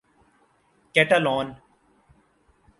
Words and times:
Catalan 0.95 1.47